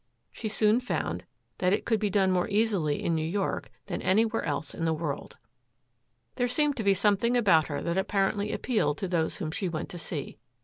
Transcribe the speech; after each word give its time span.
She 0.31 0.47
soon, 0.47 0.79
found 0.79 1.25
that 1.59 1.73
it 1.73 1.85
could 1.85 1.99
be 1.99 2.09
done 2.09 2.31
more 2.31 2.47
easily 2.47 3.03
in 3.03 3.13
New 3.13 3.21
York 3.23 3.69
than 3.85 4.01
anywhere 4.01 4.41
else 4.43 4.73
in 4.73 4.83
the 4.83 4.95
world. 4.95 5.37
There 6.37 6.47
seemed 6.47 6.75
to 6.77 6.83
be 6.83 6.95
something 6.95 7.37
about 7.37 7.67
her 7.67 7.83
that 7.83 7.99
apparently 7.99 8.51
appealed 8.51 8.97
to 8.97 9.07
those 9.07 9.35
whom 9.37 9.51
she 9.51 9.69
went 9.69 9.89
to 9.89 9.99
see. 9.99 10.39